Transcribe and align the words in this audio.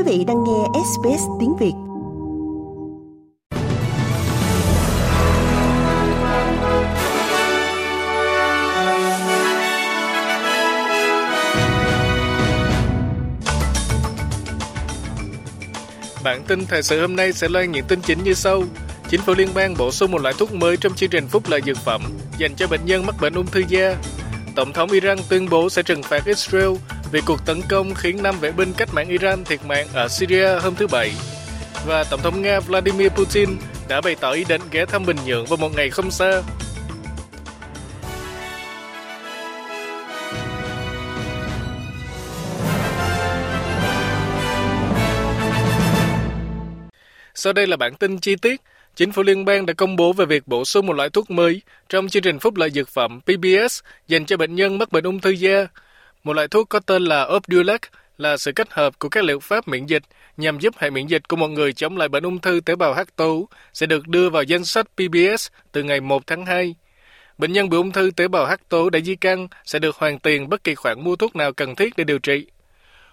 Quý 0.00 0.18
vị 0.18 0.24
đang 0.24 0.44
nghe 0.44 0.80
SBS 0.84 1.22
tiếng 1.40 1.56
Việt. 1.56 1.72
Bản 16.24 16.42
tin 16.48 16.66
thời 16.66 16.82
sự 16.82 17.00
hôm 17.00 17.16
nay 17.16 17.32
sẽ 17.32 17.48
loan 17.48 17.72
những 17.72 17.84
tin 17.88 18.00
chính 18.00 18.24
như 18.24 18.34
sau. 18.34 18.62
Chính 19.08 19.20
phủ 19.20 19.34
liên 19.34 19.48
bang 19.54 19.74
bổ 19.78 19.90
sung 19.90 20.10
một 20.10 20.22
loại 20.22 20.34
thuốc 20.38 20.52
mới 20.52 20.76
trong 20.76 20.94
chương 20.94 21.10
trình 21.10 21.26
phúc 21.28 21.42
lợi 21.48 21.60
dược 21.66 21.76
phẩm 21.76 22.02
dành 22.38 22.54
cho 22.56 22.66
bệnh 22.66 22.86
nhân 22.86 23.06
mắc 23.06 23.14
bệnh 23.20 23.34
ung 23.34 23.46
thư 23.46 23.62
da. 23.68 23.96
Tổng 24.56 24.72
thống 24.72 24.90
Iran 24.90 25.18
tuyên 25.28 25.48
bố 25.50 25.68
sẽ 25.68 25.82
trừng 25.82 26.02
phạt 26.02 26.24
Israel 26.24 26.72
vì 27.12 27.20
cuộc 27.26 27.46
tấn 27.46 27.60
công 27.68 27.94
khiến 27.94 28.22
năm 28.22 28.40
vệ 28.40 28.52
binh 28.52 28.72
cách 28.76 28.88
mạng 28.94 29.08
Iran 29.08 29.44
thiệt 29.44 29.60
mạng 29.64 29.86
ở 29.94 30.08
Syria 30.08 30.58
hôm 30.58 30.74
thứ 30.74 30.86
Bảy. 30.86 31.12
Và 31.86 32.04
Tổng 32.04 32.20
thống 32.22 32.42
Nga 32.42 32.60
Vladimir 32.60 33.08
Putin 33.08 33.48
đã 33.88 34.00
bày 34.00 34.14
tỏ 34.14 34.32
ý 34.32 34.44
định 34.48 34.60
ghé 34.70 34.86
thăm 34.86 35.06
Bình 35.06 35.16
Nhưỡng 35.26 35.46
vào 35.46 35.56
một 35.56 35.74
ngày 35.76 35.90
không 35.90 36.10
xa. 36.10 36.42
Sau 47.34 47.52
đây 47.52 47.66
là 47.66 47.76
bản 47.76 47.94
tin 47.94 48.18
chi 48.18 48.36
tiết. 48.36 48.60
Chính 48.96 49.12
phủ 49.12 49.22
liên 49.22 49.44
bang 49.44 49.66
đã 49.66 49.74
công 49.74 49.96
bố 49.96 50.12
về 50.12 50.26
việc 50.26 50.48
bổ 50.48 50.64
sung 50.64 50.86
một 50.86 50.92
loại 50.92 51.10
thuốc 51.10 51.30
mới 51.30 51.62
trong 51.88 52.08
chương 52.08 52.22
trình 52.22 52.38
phúc 52.38 52.56
lợi 52.56 52.70
dược 52.70 52.88
phẩm 52.88 53.20
PBS 53.20 53.80
dành 54.08 54.26
cho 54.26 54.36
bệnh 54.36 54.54
nhân 54.54 54.78
mắc 54.78 54.92
bệnh 54.92 55.04
ung 55.04 55.20
thư 55.20 55.30
da. 55.30 55.66
Một 56.24 56.32
loại 56.32 56.48
thuốc 56.48 56.68
có 56.68 56.80
tên 56.80 57.04
là 57.04 57.28
Opdualag 57.36 57.80
là 58.18 58.36
sự 58.36 58.52
kết 58.52 58.72
hợp 58.72 58.98
của 58.98 59.08
các 59.08 59.24
liệu 59.24 59.40
pháp 59.40 59.68
miễn 59.68 59.86
dịch 59.86 60.02
nhằm 60.36 60.58
giúp 60.58 60.74
hệ 60.78 60.90
miễn 60.90 61.06
dịch 61.06 61.28
của 61.28 61.36
một 61.36 61.48
người 61.48 61.72
chống 61.72 61.96
lại 61.96 62.08
bệnh 62.08 62.22
ung 62.22 62.40
thư 62.40 62.60
tế 62.60 62.76
bào 62.76 62.94
hắc 62.94 63.16
tố 63.16 63.48
sẽ 63.72 63.86
được 63.86 64.08
đưa 64.08 64.30
vào 64.30 64.42
danh 64.42 64.64
sách 64.64 64.86
PBS 64.86 65.48
từ 65.72 65.82
ngày 65.82 66.00
1 66.00 66.26
tháng 66.26 66.46
2. 66.46 66.74
Bệnh 67.38 67.52
nhân 67.52 67.68
bị 67.68 67.76
ung 67.76 67.92
thư 67.92 68.10
tế 68.16 68.28
bào 68.28 68.46
hắc 68.46 68.68
tố 68.68 68.90
đã 68.90 69.00
di 69.00 69.16
căn 69.16 69.48
sẽ 69.64 69.78
được 69.78 69.96
hoàn 69.96 70.18
tiền 70.18 70.48
bất 70.48 70.64
kỳ 70.64 70.74
khoản 70.74 71.04
mua 71.04 71.16
thuốc 71.16 71.36
nào 71.36 71.52
cần 71.52 71.74
thiết 71.74 71.96
để 71.96 72.04
điều 72.04 72.18
trị. 72.18 72.46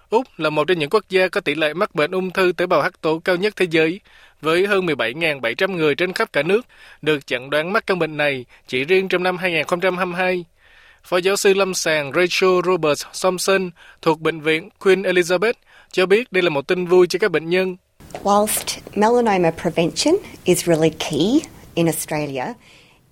Úc 0.10 0.28
là 0.38 0.50
một 0.50 0.68
trong 0.68 0.80
những 0.80 0.90
quốc 0.90 1.06
gia 1.10 1.28
có 1.28 1.42
tỷ 1.42 1.56
lệ 1.56 1.74
mắc 1.74 1.96
bệnh 1.96 2.12
ung 2.12 2.32
thư 2.32 2.52
tế 2.58 2.66
bào 2.66 2.82
hắc 2.82 3.02
tố 3.02 3.20
cao 3.20 3.36
nhất 3.36 3.56
thế 3.56 3.68
giới, 3.72 4.00
với 4.42 4.68
hơn 4.68 4.86
17.700 4.86 5.76
người 5.76 5.96
trên 5.96 6.14
khắp 6.14 6.34
cả 6.34 6.44
nước 6.44 6.66
được 7.02 7.28
chẩn 7.28 7.50
đoán 7.50 7.74
mắc 7.74 7.88
căn 7.88 8.00
bệnh 8.00 8.18
này 8.18 8.46
chỉ 8.68 8.84
riêng 8.84 9.08
trong 9.08 9.24
năm 9.24 9.38
2022. 9.38 10.46
Phó 11.08 11.18
giáo 11.18 11.36
sư 11.36 11.54
lâm 11.54 11.74
sàng 11.74 12.12
Rachel 12.12 12.50
Roberts 12.66 13.06
Thompson 13.24 13.70
thuộc 14.02 14.22
Bệnh 14.22 14.42
viện 14.42 14.70
Queen 14.80 15.02
Elizabeth 15.02 15.54
cho 15.92 16.06
biết 16.06 16.32
đây 16.32 16.44
là 16.44 16.50
một 16.50 16.68
tin 16.68 16.86
vui 16.86 17.08
cho 17.08 17.20
các 17.20 17.32
bệnh 17.32 17.50
nhân. 17.50 17.76
Whilst 18.24 18.80
melanoma 18.96 19.52
prevention 19.52 20.16
is 20.44 20.66
really 20.66 20.90
key 20.90 21.42
in 21.74 21.86
Australia, 21.86 22.44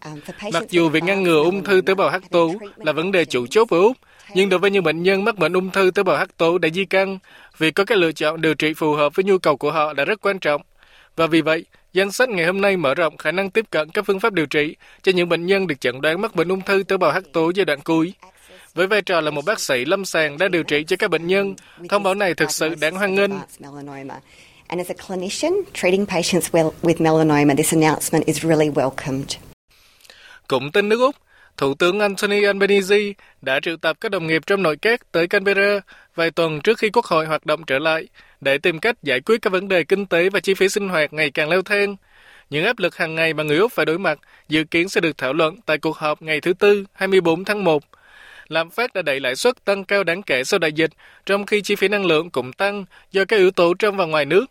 um, 0.05 0.19
Mặc 0.53 0.63
dù 0.69 0.89
việc 0.89 1.03
ngăn 1.03 1.23
ngừa 1.23 1.43
ung 1.43 1.63
thư 1.63 1.81
tế 1.81 1.95
bào 1.95 2.09
hắc 2.09 2.29
tố 2.29 2.53
là 2.77 2.91
vấn 2.91 3.11
đề 3.11 3.25
chủ 3.25 3.47
chốt 3.47 3.69
với 3.69 3.79
Úc, 3.79 3.97
nhưng 4.33 4.49
đối 4.49 4.59
với 4.59 4.71
những 4.71 4.83
bệnh 4.83 5.03
nhân 5.03 5.23
mắc 5.23 5.37
bệnh 5.37 5.53
ung 5.53 5.71
thư 5.71 5.91
tế 5.95 6.03
bào 6.03 6.17
hắc 6.17 6.37
tố 6.37 6.57
đã 6.57 6.69
di 6.69 6.85
căn, 6.85 7.19
việc 7.57 7.75
có 7.75 7.85
các 7.85 7.97
lựa 7.97 8.11
chọn 8.11 8.41
điều 8.41 8.53
trị 8.53 8.73
phù 8.73 8.93
hợp 8.93 9.15
với 9.15 9.23
nhu 9.25 9.37
cầu 9.37 9.57
của 9.57 9.71
họ 9.71 9.93
là 9.97 10.05
rất 10.05 10.21
quan 10.21 10.39
trọng. 10.39 10.61
Và 11.15 11.27
vì 11.27 11.41
vậy, 11.41 11.65
danh 11.95 12.11
sách 12.11 12.29
ngày 12.29 12.45
hôm 12.45 12.61
nay 12.61 12.77
mở 12.77 12.93
rộng 12.93 13.17
khả 13.17 13.31
năng 13.31 13.49
tiếp 13.49 13.65
cận 13.69 13.89
các 13.89 14.05
phương 14.05 14.19
pháp 14.19 14.33
điều 14.33 14.45
trị 14.45 14.75
cho 15.03 15.11
những 15.11 15.29
bệnh 15.29 15.45
nhân 15.45 15.67
được 15.67 15.81
chẩn 15.81 16.01
đoán 16.01 16.21
mắc 16.21 16.35
bệnh 16.35 16.49
ung 16.49 16.61
thư 16.61 16.83
tế 16.83 16.97
bào 16.97 17.11
hắc 17.11 17.23
tố 17.33 17.51
giai 17.55 17.65
đoạn 17.65 17.79
cuối. 17.81 18.13
Với 18.73 18.87
vai 18.87 19.01
trò 19.01 19.21
là 19.21 19.31
một 19.31 19.45
bác 19.45 19.59
sĩ 19.59 19.85
lâm 19.85 20.05
sàng 20.05 20.37
đang 20.37 20.51
điều 20.51 20.63
trị 20.63 20.83
cho 20.87 20.95
các 20.99 21.09
bệnh 21.09 21.27
nhân, 21.27 21.55
thông 21.89 22.03
báo 22.03 22.15
này 22.15 22.33
thực 22.33 22.51
sự 22.51 22.75
đáng 22.75 22.95
hoan 22.95 23.15
nghênh. 23.15 23.31
And 24.67 24.79
as 24.79 24.89
a 24.89 24.93
clinician 25.07 25.53
treating 25.73 26.05
patients 26.05 26.49
with 26.81 26.97
melanoma, 26.99 27.55
this 27.55 27.73
announcement 27.73 28.25
is 28.25 28.43
really 28.43 28.69
welcomed. 28.69 29.37
Cũng 30.47 30.71
tin 30.71 30.89
nước 30.89 30.99
Úc, 30.99 31.15
Thủ 31.57 31.73
tướng 31.73 31.99
Anthony 31.99 32.43
Albanese 32.43 32.97
đã 33.41 33.59
triệu 33.59 33.77
tập 33.77 33.97
các 34.01 34.11
đồng 34.11 34.27
nghiệp 34.27 34.41
trong 34.45 34.63
nội 34.63 34.77
các 34.77 35.11
tới 35.11 35.27
Canberra 35.27 35.79
vài 36.15 36.31
tuần 36.31 36.61
trước 36.61 36.77
khi 36.77 36.89
Quốc 36.89 37.05
hội 37.05 37.25
hoạt 37.25 37.45
động 37.45 37.63
trở 37.67 37.79
lại 37.79 38.07
để 38.41 38.57
tìm 38.57 38.79
cách 38.79 39.03
giải 39.03 39.21
quyết 39.21 39.41
các 39.41 39.49
vấn 39.49 39.67
đề 39.67 39.83
kinh 39.83 40.05
tế 40.05 40.29
và 40.29 40.39
chi 40.39 40.53
phí 40.53 40.69
sinh 40.69 40.89
hoạt 40.89 41.13
ngày 41.13 41.31
càng 41.31 41.49
leo 41.49 41.61
thang. 41.61 41.95
Những 42.49 42.65
áp 42.65 42.79
lực 42.79 42.95
hàng 42.95 43.15
ngày 43.15 43.33
mà 43.33 43.43
người 43.43 43.57
Úc 43.57 43.71
phải 43.71 43.85
đối 43.85 43.99
mặt 43.99 44.19
dự 44.49 44.63
kiến 44.63 44.89
sẽ 44.89 45.01
được 45.01 45.17
thảo 45.17 45.33
luận 45.33 45.55
tại 45.65 45.77
cuộc 45.77 45.97
họp 45.97 46.21
ngày 46.21 46.41
thứ 46.41 46.53
Tư, 46.53 46.85
24 46.93 47.45
tháng 47.45 47.63
1. 47.63 47.83
Lạm 48.47 48.69
phát 48.69 48.93
đã 48.93 49.01
đẩy 49.01 49.19
lãi 49.19 49.35
suất 49.35 49.65
tăng 49.65 49.85
cao 49.85 50.03
đáng 50.03 50.23
kể 50.23 50.43
sau 50.43 50.59
đại 50.59 50.71
dịch, 50.73 50.91
trong 51.25 51.45
khi 51.45 51.61
chi 51.61 51.75
phí 51.75 51.87
năng 51.87 52.05
lượng 52.05 52.29
cũng 52.29 52.53
tăng 52.53 52.85
do 53.11 53.25
các 53.25 53.37
yếu 53.37 53.51
tố 53.51 53.73
trong 53.73 53.97
và 53.97 54.05
ngoài 54.05 54.25
nước. 54.25 54.45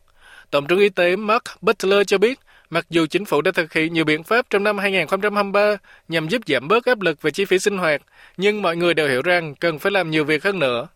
Tổng 0.50 0.66
trưởng 0.66 0.78
Y 0.78 0.88
tế 0.88 1.16
Mark 1.16 1.42
Butler 1.60 2.06
cho 2.06 2.18
biết, 2.18 2.40
mặc 2.70 2.86
dù 2.90 3.06
chính 3.06 3.24
phủ 3.24 3.40
đã 3.40 3.50
thực 3.52 3.72
hiện 3.72 3.92
nhiều 3.92 4.04
biện 4.04 4.22
pháp 4.22 4.46
trong 4.50 4.64
năm 4.64 4.78
2023 4.78 5.76
nhằm 6.08 6.28
giúp 6.28 6.42
giảm 6.46 6.68
bớt 6.68 6.84
áp 6.84 7.00
lực 7.00 7.22
về 7.22 7.30
chi 7.30 7.44
phí 7.44 7.58
sinh 7.58 7.78
hoạt, 7.78 8.02
nhưng 8.36 8.62
mọi 8.62 8.76
người 8.76 8.94
đều 8.94 9.08
hiểu 9.08 9.22
rằng 9.22 9.54
cần 9.54 9.78
phải 9.78 9.92
làm 9.92 10.10
nhiều 10.10 10.24
việc 10.24 10.44
hơn 10.44 10.58
nữa. 10.58 10.88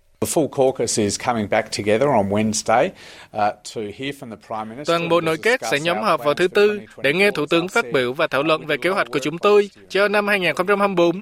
Toàn 4.87 5.09
bộ 5.09 5.21
nội 5.21 5.39
các 5.43 5.61
sẽ 5.71 5.81
nhóm 5.81 6.03
họp 6.03 6.25
vào 6.25 6.35
thứ 6.35 6.49
Tư 6.49 6.81
để 7.03 7.13
nghe 7.13 7.31
Thủ 7.31 7.47
tướng 7.47 7.69
phát 7.69 7.85
biểu 7.93 8.13
và 8.13 8.27
thảo 8.27 8.43
luận 8.43 8.67
về 8.67 8.77
kế 8.77 8.91
hoạch 8.91 9.07
của 9.11 9.19
chúng 9.19 9.39
tôi 9.39 9.71
cho 9.89 10.09
năm 10.09 10.29
2024. 10.29 11.21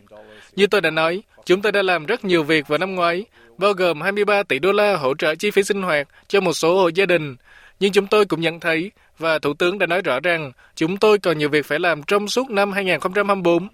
Như 0.56 0.66
tôi 0.66 0.80
đã 0.80 0.90
nói, 0.90 1.22
chúng 1.46 1.62
tôi 1.62 1.72
đã 1.72 1.82
làm 1.82 2.06
rất 2.06 2.24
nhiều 2.24 2.42
việc 2.42 2.68
vào 2.68 2.78
năm 2.78 2.94
ngoái, 2.94 3.24
bao 3.58 3.72
gồm 3.72 4.00
23 4.00 4.42
tỷ 4.42 4.58
đô 4.58 4.72
la 4.72 4.96
hỗ 4.96 5.14
trợ 5.14 5.34
chi 5.34 5.50
phí 5.50 5.62
sinh 5.62 5.82
hoạt 5.82 6.08
cho 6.28 6.40
một 6.40 6.52
số 6.52 6.78
hộ 6.78 6.88
gia 6.88 7.06
đình. 7.06 7.36
Nhưng 7.80 7.92
chúng 7.92 8.06
tôi 8.06 8.24
cũng 8.24 8.40
nhận 8.40 8.60
thấy, 8.60 8.90
và 9.18 9.38
Thủ 9.38 9.54
tướng 9.54 9.78
đã 9.78 9.86
nói 9.86 10.02
rõ 10.02 10.20
rằng, 10.20 10.52
chúng 10.74 10.96
tôi 10.96 11.18
còn 11.18 11.38
nhiều 11.38 11.48
việc 11.48 11.66
phải 11.66 11.78
làm 11.78 12.02
trong 12.02 12.28
suốt 12.28 12.50
năm 12.50 12.72
2024. 12.72 13.68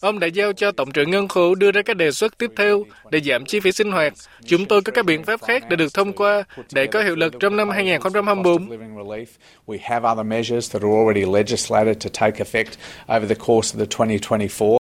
Ông 0.00 0.18
đã 0.18 0.26
giao 0.26 0.52
cho 0.52 0.72
Tổng 0.72 0.92
trưởng 0.92 1.10
Ngân 1.10 1.28
khố 1.28 1.54
đưa 1.54 1.72
ra 1.72 1.82
các 1.82 1.96
đề 1.96 2.10
xuất 2.10 2.38
tiếp 2.38 2.50
theo 2.56 2.84
để 3.10 3.20
giảm 3.20 3.44
chi 3.44 3.60
phí 3.60 3.72
sinh 3.72 3.92
hoạt. 3.92 4.12
Chúng 4.46 4.66
tôi 4.66 4.82
có 4.82 4.92
các 4.92 5.04
biện 5.04 5.24
pháp 5.24 5.42
khác 5.42 5.64
để 5.68 5.76
được 5.76 5.94
thông 5.94 6.12
qua 6.12 6.44
để 6.72 6.86
có 6.86 7.02
hiệu 7.02 7.16
lực 7.16 7.34
trong 7.40 7.56
năm 7.56 7.70
2024. 7.70 8.68
We 9.66 9.78
have 9.82 10.08
other 10.12 10.26
measures 10.26 10.72
that 10.72 10.82
are 10.82 10.92
already 10.98 11.24
legislated 11.32 11.96
to 12.04 12.10
take 12.20 12.44
effect 12.44 12.70
over 13.16 13.28
the 13.28 13.44
course 13.46 13.76
of 13.76 13.78
the 13.78 13.86
2024. 13.98 14.76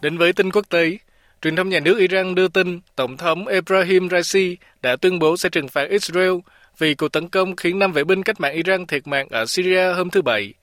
Đến 0.00 0.18
với 0.18 0.32
tin 0.32 0.50
quốc 0.50 0.68
tế, 0.68 0.98
truyền 1.44 1.56
thông 1.56 1.68
nhà 1.68 1.80
nước 1.80 1.98
Iran 1.98 2.34
đưa 2.34 2.48
tin 2.48 2.80
Tổng 2.96 3.16
thống 3.16 3.46
Ebrahim 3.46 4.08
Raisi 4.08 4.56
đã 4.82 4.96
tuyên 4.96 5.18
bố 5.18 5.36
sẽ 5.36 5.48
trừng 5.48 5.68
phạt 5.68 5.88
Israel 5.88 6.32
vì 6.78 6.94
cuộc 6.94 7.08
tấn 7.08 7.28
công 7.28 7.56
khiến 7.56 7.78
năm 7.78 7.92
vệ 7.92 8.04
binh 8.04 8.22
cách 8.22 8.40
mạng 8.40 8.54
Iran 8.54 8.86
thiệt 8.86 9.06
mạng 9.06 9.26
ở 9.30 9.46
Syria 9.46 9.92
hôm 9.92 10.10
thứ 10.10 10.22
Bảy. 10.22 10.54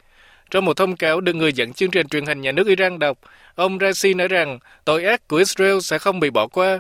Trong 0.51 0.65
một 0.65 0.77
thông 0.77 0.95
cáo 0.95 1.21
được 1.21 1.33
người 1.33 1.53
dẫn 1.53 1.73
chương 1.73 1.91
trình 1.91 2.07
truyền 2.07 2.25
hình 2.25 2.41
nhà 2.41 2.51
nước 2.51 2.67
Iran 2.67 2.99
đọc, 2.99 3.17
ông 3.55 3.77
Raisi 3.79 4.13
nói 4.13 4.27
rằng 4.27 4.59
tội 4.85 5.03
ác 5.03 5.27
của 5.27 5.37
Israel 5.37 5.79
sẽ 5.79 5.97
không 5.97 6.19
bị 6.19 6.29
bỏ 6.29 6.47
qua. 6.47 6.79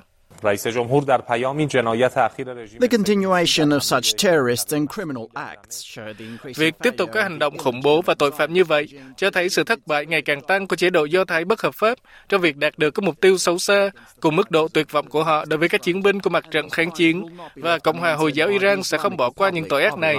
The 2.81 2.87
continuation 2.91 3.69
of 3.69 3.79
such 3.79 4.23
terrorist 4.23 4.73
and 4.73 4.89
criminal 4.89 5.25
acts 5.33 5.83
show 5.83 6.13
the 6.13 6.25
increasing 6.25 6.65
Việc 6.65 6.75
tiếp 6.79 6.93
tục 6.97 7.09
các 7.13 7.23
hành 7.23 7.39
động 7.39 7.57
khủng 7.57 7.81
bố 7.83 8.01
và 8.01 8.13
tội 8.13 8.31
phạm 8.31 8.53
như 8.53 8.63
vậy 8.63 8.87
cho 9.17 9.31
thấy 9.31 9.49
sự 9.49 9.63
thất 9.63 9.87
bại 9.87 10.05
ngày 10.05 10.21
càng 10.21 10.41
tăng 10.41 10.67
của 10.67 10.75
chế 10.75 10.89
độ 10.89 11.05
Do 11.05 11.25
Thái 11.25 11.45
bất 11.45 11.61
hợp 11.61 11.75
pháp 11.75 11.97
trong 12.29 12.41
việc 12.41 12.57
đạt 12.57 12.77
được 12.77 12.91
các 12.91 13.03
mục 13.03 13.21
tiêu 13.21 13.37
xấu 13.37 13.57
xa 13.57 13.89
cùng 14.19 14.35
mức 14.35 14.51
độ 14.51 14.67
tuyệt 14.67 14.91
vọng 14.91 15.09
của 15.09 15.23
họ 15.23 15.45
đối 15.45 15.57
với 15.57 15.69
các 15.69 15.81
chiến 15.81 16.03
binh 16.03 16.19
của 16.19 16.29
mặt 16.29 16.45
trận 16.51 16.69
kháng 16.69 16.91
chiến 16.91 17.25
và 17.55 17.79
Cộng 17.79 17.99
hòa 17.99 18.13
Hồi 18.13 18.33
giáo 18.33 18.47
Iran 18.47 18.83
sẽ 18.83 18.97
không 18.97 19.17
bỏ 19.17 19.29
qua 19.29 19.49
những 19.49 19.67
tội 19.69 19.83
ác 19.83 19.97
này. 19.97 20.17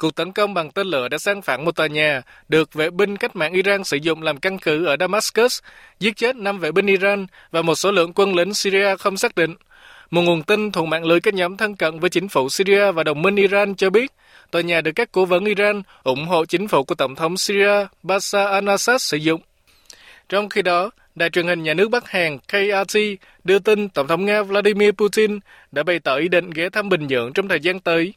Cuộc 0.00 0.14
tấn 0.14 0.32
công 0.32 0.54
bằng 0.54 0.70
tên 0.70 0.86
lửa 0.86 1.08
đã 1.08 1.18
sang 1.18 1.42
phản 1.42 1.64
một 1.64 1.76
tòa 1.76 1.86
nhà 1.86 2.22
được 2.48 2.72
vệ 2.74 2.90
binh 2.90 3.16
cách 3.16 3.36
mạng 3.36 3.52
Iran 3.52 3.84
sử 3.84 3.96
dụng 3.96 4.22
làm 4.22 4.36
căn 4.36 4.58
cứ 4.58 4.84
ở 4.84 4.96
Damascus, 5.00 5.60
giết 5.98 6.16
chết 6.16 6.36
5 6.36 6.58
vệ 6.58 6.72
binh 6.72 6.86
Iran 6.86 7.26
và 7.50 7.62
một 7.62 7.74
số 7.74 7.90
lượng 7.90 8.12
quân 8.14 8.34
lính 8.34 8.54
Syria 8.54 8.96
không 8.96 9.16
xác 9.16 9.34
định. 9.34 9.54
Một 10.10 10.22
nguồn 10.22 10.42
tin 10.42 10.72
thuộc 10.72 10.86
mạng 10.86 11.04
lưới 11.04 11.20
các 11.20 11.34
nhóm 11.34 11.56
thân 11.56 11.76
cận 11.76 12.00
với 12.00 12.10
chính 12.10 12.28
phủ 12.28 12.48
Syria 12.48 12.92
và 12.92 13.04
đồng 13.04 13.22
minh 13.22 13.36
Iran 13.36 13.74
cho 13.74 13.90
biết, 13.90 14.12
tòa 14.50 14.62
nhà 14.62 14.80
được 14.80 14.92
các 14.92 15.12
cố 15.12 15.24
vấn 15.24 15.44
Iran 15.44 15.82
ủng 16.02 16.26
hộ 16.26 16.44
chính 16.44 16.68
phủ 16.68 16.84
của 16.84 16.94
Tổng 16.94 17.14
thống 17.14 17.36
Syria 17.36 17.86
Bashar 18.02 18.48
al-Assad 18.48 18.98
sử 18.98 19.16
dụng. 19.16 19.40
Trong 20.28 20.48
khi 20.48 20.62
đó, 20.62 20.90
đài 21.14 21.30
truyền 21.30 21.46
hình 21.46 21.62
nhà 21.62 21.74
nước 21.74 21.88
Bắc 21.88 22.10
Hàn 22.10 22.38
KRT 22.38 22.98
đưa 23.44 23.58
tin 23.58 23.88
Tổng 23.88 24.08
thống 24.08 24.24
Nga 24.24 24.42
Vladimir 24.42 24.90
Putin 24.90 25.38
đã 25.72 25.82
bày 25.82 25.98
tỏ 25.98 26.16
ý 26.16 26.28
định 26.28 26.50
ghé 26.50 26.70
thăm 26.70 26.88
Bình 26.88 27.06
Nhưỡng 27.06 27.32
trong 27.32 27.48
thời 27.48 27.60
gian 27.60 27.80
tới. 27.80 28.14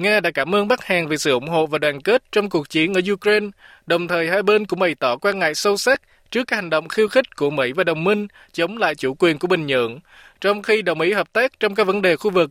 Nga 0.00 0.20
đã 0.20 0.30
cảm 0.30 0.54
ơn 0.54 0.68
Bắc 0.68 0.84
Hàn 0.84 1.08
vì 1.08 1.16
sự 1.16 1.32
ủng 1.32 1.48
hộ 1.48 1.66
và 1.66 1.78
đoàn 1.78 2.00
kết 2.00 2.22
trong 2.32 2.50
cuộc 2.50 2.70
chiến 2.70 2.94
ở 2.94 3.00
Ukraine, 3.12 3.46
đồng 3.86 4.08
thời 4.08 4.28
hai 4.28 4.42
bên 4.42 4.66
cũng 4.66 4.78
bày 4.78 4.94
tỏ 4.94 5.16
quan 5.16 5.38
ngại 5.38 5.54
sâu 5.54 5.76
sắc 5.76 6.02
trước 6.30 6.46
các 6.46 6.56
hành 6.56 6.70
động 6.70 6.88
khiêu 6.88 7.08
khích 7.08 7.36
của 7.36 7.50
Mỹ 7.50 7.72
và 7.72 7.84
đồng 7.84 8.04
minh 8.04 8.26
chống 8.52 8.78
lại 8.78 8.94
chủ 8.94 9.14
quyền 9.14 9.38
của 9.38 9.48
Bình 9.48 9.66
Nhưỡng, 9.66 10.00
trong 10.40 10.62
khi 10.62 10.82
đồng 10.82 11.00
ý 11.00 11.12
hợp 11.12 11.32
tác 11.32 11.60
trong 11.60 11.74
các 11.74 11.86
vấn 11.86 12.02
đề 12.02 12.16
khu 12.16 12.30
vực. 12.30 12.50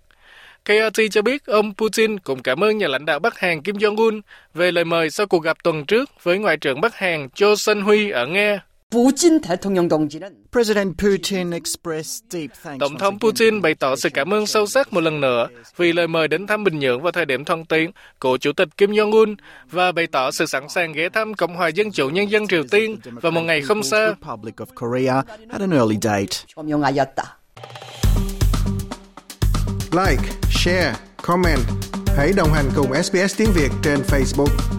KRT 0.65 1.01
cho 1.11 1.21
biết 1.21 1.45
ông 1.45 1.73
Putin 1.73 2.19
cũng 2.19 2.43
cảm 2.43 2.63
ơn 2.63 2.77
nhà 2.77 2.87
lãnh 2.87 3.05
đạo 3.05 3.19
Bắc 3.19 3.39
Hàn 3.39 3.61
Kim 3.61 3.75
Jong-un 3.75 4.21
về 4.53 4.71
lời 4.71 4.85
mời 4.85 5.09
sau 5.09 5.27
cuộc 5.27 5.43
gặp 5.43 5.63
tuần 5.63 5.85
trước 5.85 6.23
với 6.23 6.39
Ngoại 6.39 6.57
trưởng 6.57 6.81
Bắc 6.81 6.95
Hàn 6.95 7.29
Cho 7.29 7.53
Sun-hui 7.53 8.13
ở 8.13 8.25
Nga. 8.25 8.59
President 10.51 10.97
Putin 10.97 11.51
expressed 11.51 12.23
deep 12.29 12.49
thanks. 12.63 12.79
Tổng 12.79 12.97
thống 12.97 13.19
Putin 13.19 13.61
bày 13.61 13.75
tỏ 13.75 13.95
sự 13.95 14.09
cảm 14.13 14.33
ơn 14.33 14.45
sâu 14.45 14.67
sắc 14.67 14.93
một 14.93 15.01
lần 15.01 15.21
nữa 15.21 15.47
vì 15.77 15.93
lời 15.93 16.07
mời 16.07 16.27
đến 16.27 16.47
thăm 16.47 16.63
Bình 16.63 16.79
Nhưỡng 16.79 17.01
vào 17.01 17.11
thời 17.11 17.25
điểm 17.25 17.45
thuận 17.45 17.65
tiện 17.65 17.91
của 18.19 18.37
Chủ 18.37 18.51
tịch 18.51 18.67
Kim 18.77 18.91
Jong-un 18.91 19.35
và 19.71 19.91
bày 19.91 20.07
tỏ 20.07 20.31
sự 20.31 20.45
sẵn 20.45 20.69
sàng 20.69 20.93
ghé 20.93 21.09
thăm 21.09 21.33
Cộng 21.33 21.55
hòa 21.55 21.67
Dân 21.67 21.91
chủ 21.91 22.09
Nhân 22.09 22.31
dân 22.31 22.47
Triều 22.47 22.63
Tiên 22.71 22.99
vào 23.21 23.31
một 23.31 23.41
ngày 23.41 23.61
không 23.61 23.83
xa. 23.83 24.07
Republic 24.07 24.55
of 24.55 24.65
Korea 24.75 25.23
at 25.49 25.61
an 25.61 25.71
early 25.71 25.97
date. 26.01 26.45
Like, 29.91 30.23
share, 30.51 30.95
comment. 31.21 31.59
Hãy 32.17 32.31
đồng 32.37 32.53
hành 32.53 32.65
cùng 32.75 33.03
SBS 33.03 33.37
tiếng 33.37 33.49
Việt 33.55 33.71
trên 33.83 33.99
Facebook. 33.99 34.78